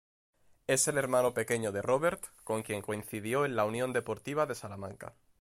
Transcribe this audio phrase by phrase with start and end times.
[0.65, 5.13] Es el hermano pequeño de Robert, con quien coincidió en la Unión Deportiva Salamanca.